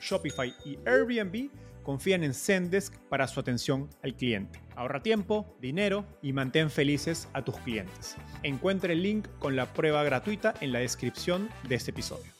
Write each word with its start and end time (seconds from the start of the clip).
Shopify 0.00 0.54
y 0.64 0.78
Airbnb 0.86 1.50
confían 1.82 2.24
en 2.24 2.34
Zendesk 2.34 2.96
para 3.08 3.28
su 3.28 3.38
atención 3.38 3.88
al 4.02 4.16
cliente. 4.16 4.60
Ahorra 4.74 5.02
tiempo, 5.02 5.56
dinero 5.60 6.04
y 6.20 6.32
mantén 6.32 6.68
felices 6.68 7.28
a 7.32 7.44
tus 7.44 7.56
clientes. 7.58 8.16
Encuentre 8.42 8.94
el 8.94 9.02
link 9.02 9.28
con 9.38 9.54
la 9.54 9.72
prueba 9.72 10.02
gratuita 10.02 10.54
en 10.60 10.72
la 10.72 10.80
descripción 10.80 11.48
de 11.68 11.76
este 11.76 11.92
episodio. 11.92 12.32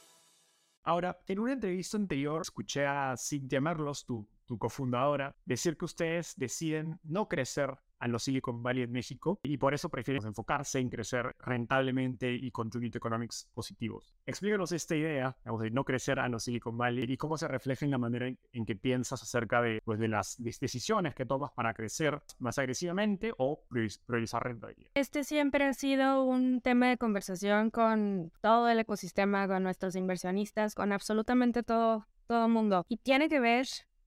Ahora, 0.83 1.21
en 1.27 1.39
una 1.39 1.53
entrevista 1.53 1.97
anterior 1.97 2.43
escuché 2.43 2.87
a 2.87 3.15
Cynthia 3.17 3.61
Merlos, 3.61 4.05
tu, 4.05 4.29
tu 4.47 4.59
cofundadora, 4.59 5.37
decir 5.45 5.77
que 5.77 5.85
ustedes 5.85 6.35
deciden 6.37 6.99
no 7.05 7.29
crecer 7.29 7.77
a 7.99 8.09
los 8.09 8.25
Silicon 8.25 8.63
Valley 8.63 8.83
en 8.83 8.93
México 8.93 9.41
y 9.43 9.57
por 9.57 9.75
eso 9.75 9.89
prefieren 9.89 10.25
enfocarse 10.27 10.79
en 10.79 10.89
crecer 10.89 11.35
rentablemente 11.39 12.33
y 12.33 12.51
con 12.51 12.71
unit 12.75 12.97
economics 12.97 13.49
positivos. 13.55 14.15
Explícanos 14.27 14.73
esta 14.73 14.97
idea 14.97 15.37
de 15.45 15.71
no 15.71 15.85
crecer 15.85 16.19
a 16.19 16.29
los 16.29 16.45
Silicon 16.45 16.77
Valley 16.77 17.11
y 17.11 17.17
cómo 17.17 17.37
se 17.37 17.49
refleja 17.49 17.85
en 17.85 17.91
la 17.91 17.99
manera 17.99 18.27
en, 18.27 18.67
que 18.67 18.77
piensas 18.77 19.23
acerca 19.23 19.63
de, 19.63 19.81
pues, 19.85 19.99
de 19.99 20.09
las 20.09 20.37
decisiones 20.43 21.15
que 21.15 21.25
tomas 21.25 21.53
para 21.53 21.73
crecer 21.73 22.21
más 22.39 22.59
agresivamente 22.59 23.33
o 23.39 23.63
priorizar 23.69 24.43
rentabilidad. 24.43 24.91
Este 24.95 25.25
siempre 25.25 25.65
ha 25.65 25.73
sido 25.73 26.25
un 26.25 26.61
tema 26.61 26.89
de 26.89 26.99
conversación 26.99 27.71
con 27.71 28.33
todo 28.43 28.69
el 28.69 28.79
ecosistema, 28.81 29.47
con 29.47 29.63
nuestros 29.63 29.95
inversionistas, 29.97 30.75
con 30.75 30.93
absolutamente 30.93 31.63
todo 31.63 32.07
todo 32.27 32.49
mundo. 32.49 32.85
Y 32.89 32.97
tiene 32.99 33.29
que 33.29 33.41
ver 33.41 33.67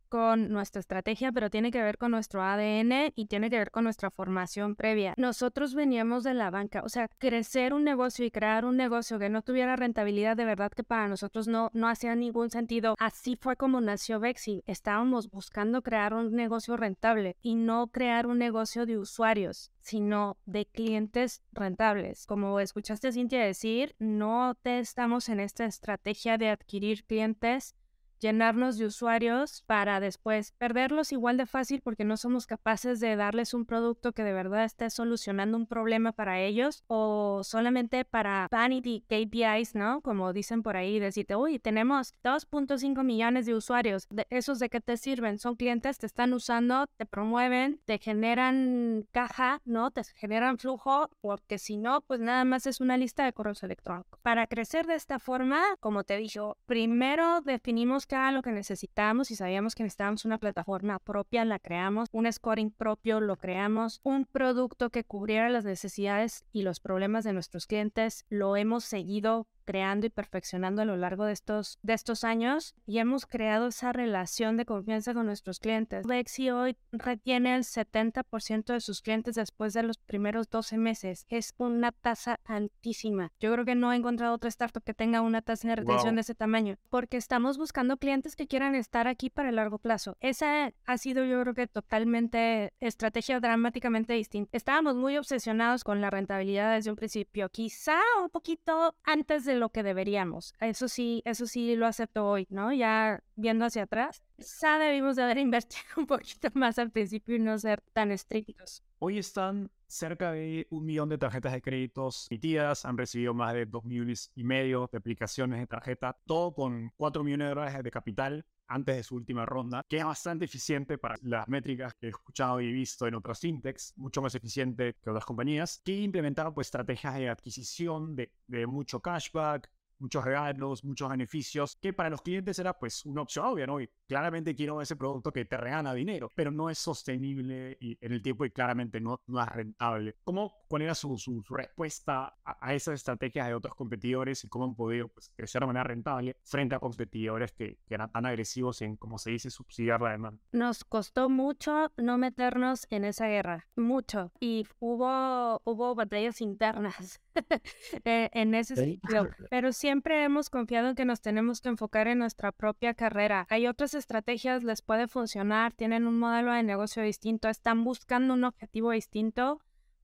con 0.09 0.49
nuestra 0.51 0.79
estrategia, 0.79 1.31
pero 1.31 1.49
tiene 1.49 1.71
que 1.71 1.81
ver 1.81 1.97
con 1.97 2.11
nuestro 2.11 2.43
ADN 2.43 3.13
y 3.15 3.27
tiene 3.27 3.49
que 3.49 3.57
ver 3.57 3.71
con 3.71 3.83
nuestra 3.83 4.09
formación 4.09 4.75
previa. 4.75 5.13
Nosotros 5.17 5.75
veníamos 5.75 6.23
de 6.23 6.33
la 6.33 6.49
banca, 6.49 6.81
o 6.83 6.89
sea, 6.89 7.07
crecer 7.19 7.73
un 7.73 7.83
negocio 7.83 8.25
y 8.25 8.31
crear 8.31 8.65
un 8.65 8.75
negocio 8.75 9.19
que 9.19 9.29
no 9.29 9.41
tuviera 9.41 9.75
rentabilidad, 9.75 10.35
de 10.35 10.45
verdad 10.45 10.71
que 10.71 10.83
para 10.83 11.07
nosotros 11.07 11.47
no, 11.47 11.69
no 11.73 11.87
hacía 11.87 12.15
ningún 12.15 12.49
sentido. 12.49 12.95
Así 12.99 13.35
fue 13.35 13.55
como 13.55 13.79
nació 13.81 14.19
Bexi. 14.19 14.63
Estábamos 14.65 15.29
buscando 15.29 15.81
crear 15.81 16.13
un 16.13 16.35
negocio 16.35 16.75
rentable 16.75 17.37
y 17.41 17.55
no 17.55 17.87
crear 17.87 18.27
un 18.27 18.39
negocio 18.39 18.85
de 18.85 18.97
usuarios 18.97 19.71
sino 19.81 20.37
de 20.45 20.65
clientes 20.65 21.41
rentables. 21.51 22.25
Como 22.25 22.59
escuchaste 22.59 23.11
Cintia 23.11 23.43
decir, 23.43 23.95
no 23.97 24.55
te 24.61 24.79
estamos 24.79 25.29
en 25.29 25.39
esta 25.39 25.65
estrategia 25.65 26.37
de 26.37 26.49
adquirir 26.49 27.05
clientes 27.05 27.75
llenarnos 28.19 28.77
de 28.77 28.85
usuarios 28.85 29.63
para 29.65 29.99
después 29.99 30.53
perderlos 30.57 31.11
igual 31.11 31.37
de 31.37 31.45
fácil 31.45 31.81
porque 31.81 32.05
no 32.05 32.17
somos 32.17 32.47
capaces 32.47 32.99
de 32.99 33.15
darles 33.15 33.53
un 33.53 33.65
producto 33.65 34.11
que 34.13 34.23
de 34.23 34.33
verdad 34.33 34.65
esté 34.65 34.89
solucionando 34.89 35.57
un 35.57 35.67
problema 35.67 36.11
para 36.11 36.39
ellos 36.39 36.83
o 36.87 37.41
solamente 37.43 38.05
para 38.05 38.47
vanity 38.51 39.03
KPIs, 39.07 39.75
¿no? 39.75 40.01
Como 40.01 40.33
dicen 40.33 40.63
por 40.63 40.77
ahí, 40.77 40.99
decirte, 40.99 41.35
uy, 41.35 41.59
tenemos 41.59 42.13
2.5 42.23 43.03
millones 43.03 43.45
de 43.45 43.55
usuarios, 43.55 44.07
¿De 44.09 44.25
¿esos 44.29 44.59
de 44.59 44.69
qué 44.69 44.81
te 44.81 44.97
sirven? 44.97 45.39
Son 45.39 45.55
clientes, 45.55 45.97
te 45.97 46.05
están 46.05 46.33
usando, 46.33 46.87
te 46.97 47.05
promueven, 47.05 47.79
te 47.85 47.97
generan 47.97 49.05
caja, 49.11 49.61
¿no? 49.65 49.91
Te 49.91 50.03
generan 50.15 50.57
flujo, 50.57 51.09
porque 51.21 51.57
si 51.57 51.77
no, 51.77 52.01
pues 52.01 52.19
nada 52.19 52.45
más 52.45 52.65
es 52.65 52.81
una 52.81 52.97
lista 52.97 53.25
de 53.25 53.33
correos 53.33 53.63
electrónicos. 53.63 54.19
Para 54.21 54.47
crecer 54.47 54.85
de 54.85 54.95
esta 54.95 55.19
forma, 55.19 55.61
como 55.79 56.03
te 56.03 56.17
dije, 56.17 56.39
primero 56.65 57.41
definimos 57.41 58.05
lo 58.09 58.41
que 58.41 58.51
necesitamos 58.51 59.29
y 59.29 59.35
sabíamos 59.35 59.75
que 59.75 59.83
necesitábamos 59.83 60.25
una 60.25 60.39
plataforma 60.39 60.97
propia, 60.97 61.45
la 61.45 61.59
creamos, 61.59 62.09
un 62.11 62.31
scoring 62.31 62.71
propio, 62.71 63.19
lo 63.19 63.35
creamos, 63.35 63.99
un 64.03 64.25
producto 64.25 64.89
que 64.89 65.03
cubriera 65.03 65.49
las 65.49 65.63
necesidades 65.63 66.43
y 66.51 66.63
los 66.63 66.79
problemas 66.79 67.23
de 67.23 67.33
nuestros 67.33 67.67
clientes, 67.67 68.25
lo 68.29 68.55
hemos 68.55 68.83
seguido 68.83 69.47
creando 69.69 70.07
y 70.07 70.09
perfeccionando 70.09 70.81
a 70.81 70.85
lo 70.85 70.97
largo 70.97 71.25
de 71.25 71.33
estos, 71.33 71.77
de 71.83 71.93
estos 71.93 72.23
años 72.23 72.73
y 72.87 72.97
hemos 72.97 73.27
creado 73.27 73.67
esa 73.67 73.93
relación 73.93 74.57
de 74.57 74.65
confianza 74.65 75.13
con 75.13 75.27
nuestros 75.27 75.59
clientes. 75.59 76.07
Lexi 76.07 76.49
hoy 76.49 76.75
retiene 76.91 77.55
el 77.55 77.61
70% 77.61 78.73
de 78.73 78.81
sus 78.81 79.03
clientes 79.03 79.35
después 79.35 79.73
de 79.75 79.83
los 79.83 79.99
primeros 79.99 80.49
12 80.49 80.79
meses. 80.79 81.27
Es 81.29 81.53
una 81.57 81.91
tasa 81.91 82.39
altísima. 82.45 83.31
Yo 83.39 83.53
creo 83.53 83.63
que 83.63 83.75
no 83.75 83.93
he 83.93 83.95
encontrado 83.95 84.33
otra 84.33 84.49
startup 84.49 84.83
que 84.83 84.95
tenga 84.95 85.21
una 85.21 85.43
tasa 85.43 85.67
de 85.67 85.75
retención 85.75 86.15
de 86.15 86.21
ese 86.21 86.33
tamaño 86.33 86.77
porque 86.89 87.17
estamos 87.17 87.59
buscando 87.59 87.97
clientes 87.97 88.35
que 88.35 88.47
quieran 88.47 88.73
estar 88.73 89.07
aquí 89.07 89.29
para 89.29 89.49
el 89.49 89.57
largo 89.57 89.77
plazo. 89.77 90.17
Esa 90.19 90.73
ha 90.87 90.97
sido 90.97 91.25
yo 91.25 91.39
creo 91.41 91.53
que 91.53 91.67
totalmente 91.67 92.73
estrategia 92.79 93.39
dramáticamente 93.39 94.13
distinta. 94.13 94.57
Estábamos 94.57 94.95
muy 94.95 95.15
obsesionados 95.15 95.83
con 95.83 96.01
la 96.01 96.09
rentabilidad 96.09 96.73
desde 96.73 96.89
un 96.89 96.95
principio, 96.95 97.49
quizá 97.49 97.99
un 98.19 98.31
poquito 98.31 98.95
antes 99.03 99.45
de 99.45 99.58
lo 99.59 99.69
que 99.69 99.83
deberíamos. 99.83 100.53
Eso 100.59 100.87
sí, 100.87 101.21
eso 101.25 101.45
sí 101.45 101.75
lo 101.75 101.85
acepto 101.85 102.27
hoy, 102.27 102.47
¿no? 102.49 102.73
Ya 102.73 103.23
viendo 103.35 103.65
hacia 103.65 103.83
atrás, 103.83 104.23
ya 104.61 104.79
debimos 104.79 105.15
de 105.15 105.23
haber 105.23 105.37
invertido 105.39 105.83
un 105.97 106.07
poquito 106.07 106.49
más 106.53 106.79
al 106.79 106.91
principio 106.91 107.35
y 107.35 107.39
no 107.39 107.57
ser 107.59 107.81
tan 107.93 108.11
estrictos. 108.11 108.83
Hoy 108.99 109.17
están 109.17 109.71
cerca 109.87 110.31
de 110.31 110.67
un 110.69 110.85
millón 110.85 111.09
de 111.09 111.17
tarjetas 111.17 111.53
de 111.53 111.61
créditos 111.61 112.27
emitidas, 112.29 112.85
han 112.85 112.97
recibido 112.97 113.33
más 113.33 113.53
de 113.53 113.65
dos 113.65 113.83
millones 113.85 114.31
y 114.35 114.43
medio 114.43 114.89
de 114.91 114.97
aplicaciones 114.97 115.59
de 115.59 115.67
tarjeta, 115.67 116.17
todo 116.25 116.53
con 116.53 116.91
cuatro 116.95 117.23
millones 117.23 117.47
de 117.47 117.55
dólares 117.55 117.83
de 117.83 117.91
capital 117.91 118.45
antes 118.69 118.95
de 118.95 119.03
su 119.03 119.15
última 119.15 119.45
ronda, 119.45 119.85
que 119.87 119.97
es 119.97 120.05
bastante 120.05 120.45
eficiente 120.45 120.97
para 120.97 121.15
las 121.23 121.47
métricas 121.47 121.93
que 121.95 122.07
he 122.07 122.09
escuchado 122.09 122.61
y 122.61 122.71
visto 122.71 123.07
en 123.07 123.15
otras 123.15 123.39
fintechs, 123.39 123.93
mucho 123.97 124.21
más 124.21 124.35
eficiente 124.35 124.95
que 125.01 125.09
otras 125.09 125.25
compañías, 125.25 125.81
que 125.83 125.99
implementaron 125.99 126.53
pues 126.53 126.67
estrategias 126.67 127.15
de 127.15 127.29
adquisición 127.29 128.15
de, 128.15 128.31
de 128.47 128.67
mucho 128.67 129.01
cashback, 129.01 129.69
muchos 129.99 130.23
regalos, 130.23 130.83
muchos 130.83 131.09
beneficios, 131.09 131.77
que 131.81 131.93
para 131.93 132.09
los 132.09 132.21
clientes 132.21 132.57
era 132.59 132.73
pues 132.77 133.05
una 133.05 133.21
opción 133.21 133.45
obvia, 133.45 133.67
¿no? 133.67 133.79
Y 133.79 133.89
claramente 134.07 134.55
quiero 134.55 134.81
ese 134.81 134.95
producto 134.95 135.31
que 135.31 135.45
te 135.45 135.57
regala 135.57 135.93
dinero, 135.93 136.31
pero 136.35 136.51
no 136.51 136.69
es 136.69 136.77
sostenible 136.77 137.77
y 137.79 137.97
en 138.01 138.13
el 138.13 138.21
tiempo 138.21 138.45
y 138.45 138.51
claramente 138.51 138.99
no, 138.99 139.21
no 139.27 139.41
es 139.41 139.49
rentable. 139.49 140.15
¿Cómo, 140.23 140.53
¿Cuál 140.67 140.83
era 140.83 140.95
su, 140.95 141.17
su, 141.17 141.43
respuesta 141.49 142.35
a, 142.43 142.73
esas 142.73 142.95
estrategias 142.95 143.47
de 143.47 143.53
otros 143.53 143.75
competidores 143.75 144.43
y 144.43 144.47
cómo 144.47 144.65
han 144.65 144.75
podido 144.75 145.07
pues, 145.09 145.31
crecer 145.35 145.61
de 145.61 145.67
manera 145.67 145.83
rentable 145.83 146.37
frente 146.43 146.75
a 146.75 146.79
competidores 146.79 147.51
que, 147.51 147.79
que 147.87 147.93
eran 147.93 148.11
tan 148.11 148.25
agresivos 148.25 148.81
en, 148.81 148.95
como 148.95 149.17
se 149.17 149.31
dice, 149.31 149.49
subsidiar 149.49 150.01
la 150.01 150.11
demanda? 150.11 150.39
Nos 150.51 150.83
costó 150.83 151.29
mucho 151.29 151.91
no 151.97 152.17
meternos 152.17 152.87
en 152.89 153.03
esa 153.05 153.27
guerra, 153.27 153.67
mucho. 153.75 154.31
Y 154.39 154.65
hubo, 154.79 155.61
hubo 155.65 155.95
batallas 155.95 156.41
internas 156.41 157.21
eh, 158.05 158.29
en 158.33 158.55
ese 158.55 158.75
sentido, 158.75 159.27
pero 159.49 159.71
sí 159.73 159.88
siempre 159.89 160.23
hemos 160.23 160.51
confiado 160.51 160.89
en 160.89 160.95
que 160.95 161.03
nos 161.03 161.19
tenemos 161.19 161.61
que 161.61 161.69
enfocar 161.69 162.07
en 162.07 162.19
nuestra 162.19 162.51
propia 162.51 162.93
carrera. 162.93 163.47
Hay 163.49 163.65
otras 163.65 163.95
estrategias, 163.95 164.63
les 164.63 164.83
puede 164.83 165.07
funcionar, 165.07 165.73
tienen 165.73 166.05
un 166.05 166.19
modelo 166.19 166.53
de 166.53 166.61
negocio 166.61 167.01
distinto, 167.01 167.49
están 167.49 167.83
buscando 167.83 168.35
un 168.35 168.43
objetivo 168.43 168.91
distinto. 168.91 169.61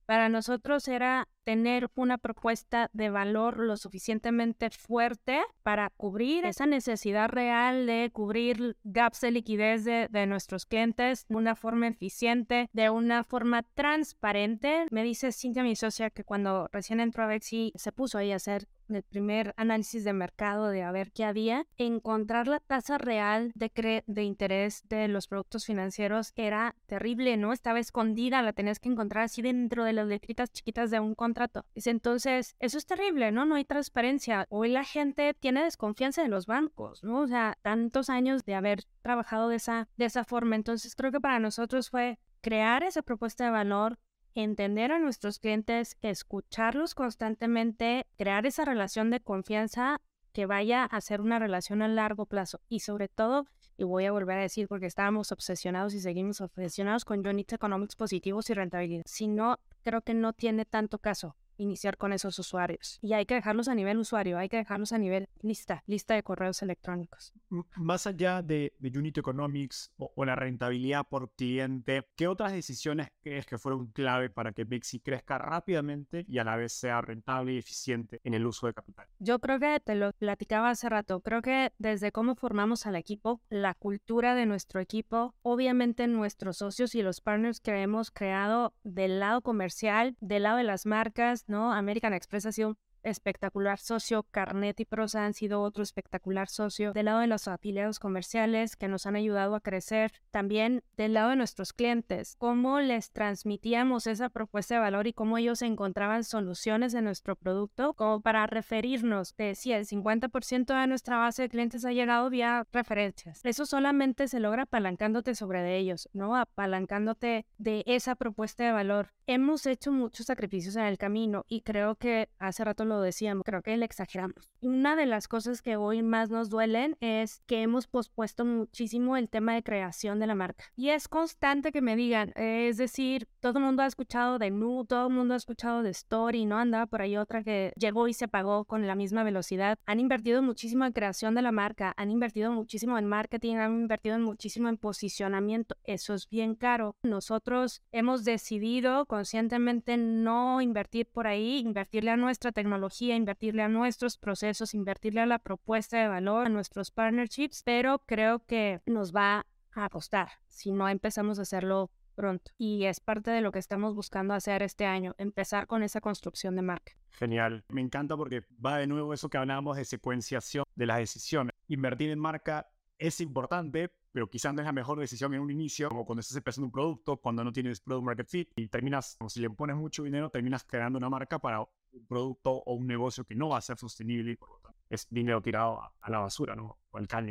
Para 0.08 0.28
nosotros 0.28 0.88
era 0.88 1.28
tener 1.46 1.90
una 1.96 2.18
propuesta 2.18 2.90
de 2.92 3.10
valor 3.10 3.60
lo 3.60 3.78
suficientemente 3.78 4.70
fuerte 4.72 5.42
para 5.64 5.92
cubrir 5.92 6.46
esa 6.46 6.66
necesidad 6.66 7.30
real 7.30 7.86
de 7.86 8.10
cubrir 8.12 8.78
gaps 8.84 9.22
de 9.22 9.32
liquidez 9.32 9.86
de, 9.86 10.08
de 10.10 10.26
nuestros 10.26 10.66
clientes 10.66 11.26
de 11.30 11.36
una 11.36 11.56
forma 11.56 11.88
eficiente, 11.88 12.70
de 12.74 12.90
una 12.90 13.24
forma 13.24 13.64
transparente. 13.76 14.88
Me 14.90 15.04
dice 15.04 15.32
Cintia, 15.32 15.64
mi 15.64 15.76
socia, 15.76 16.10
que 16.10 16.24
cuando 16.24 16.68
recién 16.72 17.00
entró 17.00 17.24
a 17.24 17.28
Bexi 17.28 17.72
se 17.76 17.92
puso 17.92 18.18
ahí 18.18 18.32
a 18.32 18.38
hacer 18.38 18.68
el 18.90 19.04
primer 19.04 19.54
análisis 19.58 20.04
de 20.04 20.14
mercado 20.14 20.70
de 20.70 20.84
a 20.84 20.92
ver 20.92 21.12
qué 21.12 21.26
había, 21.26 21.66
encontrar 21.78 22.48
la 22.48 22.60
tasa 22.60 22.98
real 22.98 23.52
de, 23.56 24.04
de 24.06 24.24
interés 24.24 24.84
de 24.90 25.08
los 25.08 25.28
productos 25.28 25.66
financieros 25.66 26.34
era 26.36 26.76
terrible, 26.86 27.38
¿no? 27.38 27.52
Estaba 27.52 27.80
escondida, 27.80 28.42
la 28.42 28.54
tenías 28.54 28.80
que 28.80 28.90
encontrar 28.90 29.26
así 29.26 29.42
dentro 29.42 29.84
de 29.86 29.94
las 29.94 30.08
letritas 30.08 30.52
chiquitas 30.52 30.92
de 30.92 31.00
un 31.00 31.16
contrato. 31.16 31.35
Entonces, 31.76 32.56
eso 32.60 32.78
es 32.78 32.86
terrible, 32.86 33.32
¿no? 33.32 33.46
No 33.46 33.56
hay 33.56 33.66
transparencia. 33.66 34.48
Hoy 34.50 34.70
la 34.70 34.84
gente 34.84 35.34
tiene 35.34 35.64
desconfianza 35.64 36.22
de 36.22 36.30
los 36.30 36.46
bancos, 36.46 37.04
¿no? 37.04 37.22
O 37.22 37.28
sea, 37.28 37.58
tantos 37.62 38.10
años 38.10 38.46
de 38.46 38.56
haber 38.56 38.84
trabajado 39.02 39.50
de 39.50 39.58
esa, 39.58 39.88
de 39.98 40.06
esa 40.06 40.24
forma. 40.24 40.56
Entonces, 40.56 40.96
creo 40.96 41.12
que 41.12 41.22
para 41.22 41.40
nosotros 41.40 41.90
fue 41.90 42.20
crear 42.42 42.84
esa 42.84 43.02
propuesta 43.02 43.46
de 43.46 43.52
valor, 43.52 44.00
entender 44.34 44.92
a 44.92 45.00
nuestros 45.00 45.40
clientes, 45.40 45.98
escucharlos 46.02 46.96
constantemente, 46.96 48.06
crear 48.18 48.46
esa 48.46 48.66
relación 48.66 49.10
de 49.10 49.20
confianza 49.20 50.02
que 50.32 50.46
vaya 50.46 50.84
a 50.84 51.00
ser 51.00 51.22
una 51.22 51.40
relación 51.40 51.82
a 51.82 51.88
largo 51.88 52.26
plazo 52.26 52.60
y 52.68 52.82
sobre 52.82 53.08
todo, 53.08 53.48
y 53.78 53.86
voy 53.86 54.06
a 54.06 54.12
volver 54.12 54.38
a 54.38 54.42
decir 54.42 54.68
porque 54.68 54.86
estábamos 54.86 55.32
obsesionados 55.32 55.94
y 55.94 56.02
seguimos 56.02 56.42
obsesionados 56.42 57.06
con 57.06 57.26
unit 57.26 57.54
economics 57.54 57.96
positivos 57.96 58.50
y 58.50 58.54
rentabilidad. 58.54 59.04
Si 59.06 59.28
no, 59.28 59.58
creo 59.86 60.02
que 60.02 60.16
no 60.16 60.34
tiene 60.34 60.66
tanto 60.66 60.98
caso 60.98 61.38
iniciar 61.58 61.98
con 61.98 62.14
esos 62.14 62.38
usuarios. 62.40 63.00
Y 63.02 63.14
hay 63.14 63.26
que 63.26 63.36
dejarlos 63.36 63.68
a 63.68 63.76
nivel 63.76 63.98
usuario, 63.98 64.38
hay 64.38 64.50
que 64.50 64.58
dejarlos 64.58 64.92
a 64.92 64.98
nivel 64.98 65.28
lista, 65.42 65.84
lista 65.88 66.16
de 66.16 66.24
correos 66.24 66.62
electrónicos. 66.62 67.34
Más 67.76 68.08
allá 68.08 68.42
de, 68.42 68.74
de 68.80 68.98
Unit 68.98 69.18
Economics 69.18 69.92
o, 69.98 70.26
la 70.26 70.36
rentabilidad 70.36 71.08
por 71.08 71.32
cliente, 71.36 72.08
¿qué 72.16 72.28
otras 72.28 72.52
decisiones 72.52 73.10
crees 73.22 73.46
que 73.46 73.58
fueron 73.58 73.88
clave 73.88 74.30
para 74.30 74.52
que 74.52 74.64
Bixi 74.64 75.00
crezca 75.00 75.38
rápidamente 75.38 76.26
y 76.28 76.40
a 76.40 76.44
la 76.44 76.56
vez 76.56 76.74
sea 76.74 77.02
rentable 77.02 77.54
y 77.54 77.58
eficiente 77.58 78.20
en 78.24 78.34
el 78.34 78.46
uso 78.46 78.68
de 78.68 78.74
capital? 78.74 79.08
Yo 79.20 79.40
creo 79.40 79.60
que 79.60 79.80
te 79.80 79.96
lo 79.96 80.12
platicaba 80.14 80.70
hace 80.70 80.90
rato, 80.90 81.20
creo 81.20 81.42
que 81.42 81.72
desde 81.78 82.12
cómo 82.12 82.36
formamos 82.36 82.86
al 82.88 82.96
equipo, 82.96 83.42
la 83.50 83.76
cultura 83.76 84.36
de 84.36 84.46
nuestro 84.46 84.80
equipo, 84.80 85.36
obviamente 85.44 86.08
nuestros 86.08 86.58
socios 86.58 86.96
y 86.96 87.02
los 87.02 87.22
partners 87.22 87.60
que 87.60 87.82
hemos 87.82 88.12
creado 88.12 88.74
del 88.84 89.20
lado 89.20 89.42
comercial, 89.42 90.16
del 90.20 90.44
lado 90.44 90.58
de 90.58 90.64
las 90.64 90.86
marcas, 90.86 91.45
¿no? 91.48 91.74
American 91.74 92.14
Express 92.14 92.46
ha 92.46 92.52
sido 92.52 92.78
espectacular 93.06 93.80
socio, 93.80 94.24
Carnet 94.24 94.80
y 94.80 94.86
Prosa 94.86 95.26
han 95.26 95.34
sido 95.34 95.62
otro 95.62 95.84
espectacular 95.84 96.50
socio. 96.50 96.92
Del 96.94 97.06
lado 97.06 97.20
de 97.20 97.28
los 97.28 97.48
afiliados 97.48 98.00
comerciales 98.00 98.76
que 98.76 98.88
nos 98.88 99.06
han 99.06 99.16
ayudado 99.16 99.56
a 99.56 99.62
crecer, 99.62 100.12
también 100.32 100.84
del 100.98 101.14
lado 101.14 101.30
de 101.30 101.36
nuestros 101.38 101.72
clientes, 101.72 102.36
cómo 102.38 102.80
les 102.80 103.12
transmitíamos 103.12 104.08
esa 104.08 104.30
propuesta 104.30 104.76
de 104.76 104.82
valor 104.82 105.08
y 105.08 105.14
cómo 105.14 105.38
ellos 105.38 105.62
encontraban 105.62 106.24
soluciones 106.24 106.94
en 106.94 107.06
nuestro 107.06 107.36
producto, 107.36 107.94
como 107.94 108.22
para 108.22 108.48
referirnos 108.48 109.36
de 109.38 109.56
si 109.56 109.72
el 109.72 109.86
50% 109.86 110.80
de 110.80 110.88
nuestra 110.88 111.18
base 111.18 111.44
de 111.44 111.50
clientes 111.50 111.86
ha 111.86 111.92
llegado 111.92 112.30
vía 112.30 112.68
referencias. 112.72 113.42
Eso 113.44 113.66
solamente 113.66 114.28
se 114.28 114.40
logra 114.40 114.64
apalancándote 114.64 115.36
sobre 115.36 115.62
de 115.62 115.78
ellos, 115.78 116.10
¿no? 116.14 116.36
Apalancándote 116.36 117.46
de 117.58 117.84
esa 117.86 118.16
propuesta 118.16 118.64
de 118.64 118.72
valor. 118.72 119.14
Hemos 119.28 119.66
hecho 119.66 119.92
muchos 119.92 120.28
sacrificios 120.28 120.76
en 120.76 120.84
el 120.84 120.98
camino 120.98 121.46
y 121.48 121.62
creo 121.62 121.96
que 121.96 122.30
hace 122.40 122.64
rato 122.64 122.86
lo 122.86 122.95
decíamos, 123.02 123.44
creo 123.44 123.62
que 123.62 123.76
le 123.78 123.86
exageramos. 123.86 124.50
Una 124.62 124.96
de 124.96 125.06
las 125.06 125.28
cosas 125.28 125.62
que 125.62 125.76
hoy 125.76 126.02
más 126.02 126.30
nos 126.30 126.50
duelen 126.50 126.98
es 127.00 127.42
que 127.46 127.62
hemos 127.62 127.88
pospuesto 127.88 128.46
muchísimo 128.46 129.18
el 129.18 129.30
tema 129.30 129.54
de 129.54 129.64
creación 129.64 130.20
de 130.20 130.28
la 130.28 130.36
marca. 130.36 130.66
Y 130.76 130.90
es 130.90 131.08
constante 131.08 131.72
que 131.72 131.82
me 131.82 131.96
digan, 131.96 132.32
es 132.36 132.78
decir, 132.78 133.28
todo 133.40 133.60
el 133.60 133.66
mundo 133.66 133.84
ha 133.84 133.88
escuchado 133.88 134.40
de 134.40 134.50
Nu, 134.50 134.86
todo 134.86 135.08
el 135.08 135.14
mundo 135.14 135.34
ha 135.34 135.38
escuchado 135.38 135.84
de 135.84 135.92
Story, 135.92 136.46
¿no? 136.46 136.58
Andaba 136.58 136.88
por 136.88 137.02
ahí 137.02 137.18
otra 137.18 137.44
que 137.44 137.74
llegó 137.78 138.08
y 138.08 138.14
se 138.14 138.28
pagó 138.28 138.66
con 138.66 138.88
la 138.88 138.96
misma 138.96 139.24
velocidad. 139.24 139.78
Han 139.86 140.00
invertido 140.00 140.42
muchísimo 140.42 140.86
en 140.86 140.94
creación 140.94 141.36
de 141.36 141.42
la 141.42 141.52
marca, 141.52 141.94
han 141.98 142.10
invertido 142.10 142.52
muchísimo 142.52 142.98
en 142.98 143.06
marketing, 143.06 143.56
han 143.58 143.74
invertido 143.74 144.18
muchísimo 144.20 144.70
en 144.70 144.78
posicionamiento. 144.78 145.76
Eso 145.84 146.14
es 146.14 146.30
bien 146.30 146.56
caro. 146.56 146.96
Nosotros 147.04 147.84
hemos 147.92 148.24
decidido 148.24 149.06
conscientemente 149.06 149.98
no 149.98 150.62
invertir 150.62 151.08
por 151.08 151.28
ahí, 151.28 151.60
invertirle 151.60 152.12
a 152.12 152.18
nuestra 152.18 152.52
tecnología 152.52 152.85
invertirle 152.92 153.62
a 153.62 153.70
nuestros 153.70 154.18
procesos, 154.18 154.74
invertirle 154.74 155.22
a 155.22 155.26
la 155.26 155.40
propuesta 155.40 155.98
de 155.98 156.08
valor, 156.08 156.48
a 156.48 156.50
nuestros 156.50 156.92
partnerships, 156.92 157.64
pero 157.64 158.00
creo 158.06 158.46
que 158.46 158.82
nos 158.86 159.16
va 159.16 159.46
a 159.74 159.90
costar 159.90 160.30
si 160.48 160.72
no 160.72 160.88
empezamos 160.88 161.40
a 161.40 161.44
hacerlo 161.44 161.92
pronto. 162.16 162.52
Y 162.58 162.86
es 162.86 163.00
parte 163.00 163.30
de 163.32 163.42
lo 163.42 163.52
que 163.52 163.60
estamos 163.60 163.94
buscando 163.94 164.34
hacer 164.34 164.64
este 164.64 164.86
año, 164.86 165.14
empezar 165.18 165.68
con 165.68 165.84
esa 165.84 166.02
construcción 166.02 166.56
de 166.56 166.62
marca. 166.62 166.94
Genial, 167.12 167.64
me 167.70 167.82
encanta 167.82 168.18
porque 168.18 168.44
va 168.66 168.78
de 168.78 168.88
nuevo 168.88 169.14
eso 169.14 169.30
que 169.30 169.38
hablábamos 169.38 169.78
de 169.78 169.86
secuenciación 169.86 170.66
de 170.76 170.86
las 170.86 170.98
decisiones. 170.98 171.54
Invertir 171.68 172.10
en 172.10 172.20
marca 172.20 172.68
es 172.98 173.20
importante, 173.22 173.92
pero 174.12 174.30
quizás 174.30 174.54
no 174.54 174.62
es 174.62 174.66
la 174.66 174.72
mejor 174.72 175.00
decisión 175.00 175.34
en 175.34 175.42
un 175.42 175.52
inicio, 175.52 175.90
como 175.90 176.06
cuando 176.06 176.22
estás 176.22 176.38
empezando 176.38 176.66
un 176.66 176.72
producto, 176.72 177.18
cuando 177.18 177.44
no 177.44 177.52
tienes 177.52 177.82
product 177.82 178.06
market 178.06 178.28
fit 178.28 178.50
y 178.56 178.68
terminas, 178.68 179.16
como 179.18 179.30
si 179.30 179.42
le 179.42 179.50
pones 179.50 179.76
mucho 179.76 180.04
dinero, 180.04 180.30
terminas 180.30 180.64
creando 180.64 180.98
una 180.98 181.10
marca 181.10 181.40
para 181.40 181.66
un 181.96 182.06
producto 182.06 182.52
o 182.52 182.74
un 182.74 182.88
negocio 182.88 183.24
que 183.24 183.36
no 183.36 183.50
va 183.50 183.58
a 183.58 183.62
ser 183.62 183.78
sostenible 183.78 184.34
y 184.34 184.36
por 184.36 184.50
lo 184.50 184.60
tanto 184.60 184.76
es 184.90 185.08
dinero 185.10 185.42
tirado 185.42 185.82
a, 185.82 186.10
la 186.10 186.20
basura, 186.20 186.56
¿no? 186.56 186.78
O 186.92 186.98
al 186.98 187.08
caño. 187.08 187.24